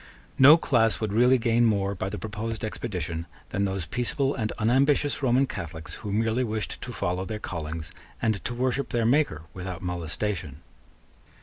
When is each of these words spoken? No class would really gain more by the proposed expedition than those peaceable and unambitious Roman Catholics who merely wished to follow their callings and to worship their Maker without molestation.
No 0.39 0.57
class 0.57 0.99
would 0.99 1.13
really 1.13 1.37
gain 1.37 1.63
more 1.63 1.93
by 1.93 2.09
the 2.09 2.17
proposed 2.17 2.63
expedition 2.65 3.27
than 3.49 3.65
those 3.65 3.85
peaceable 3.85 4.33
and 4.33 4.51
unambitious 4.53 5.21
Roman 5.21 5.45
Catholics 5.45 5.93
who 6.01 6.11
merely 6.11 6.43
wished 6.43 6.81
to 6.81 6.91
follow 6.91 7.23
their 7.23 7.37
callings 7.37 7.91
and 8.19 8.43
to 8.45 8.55
worship 8.55 8.89
their 8.89 9.05
Maker 9.05 9.43
without 9.53 9.83
molestation. 9.83 10.63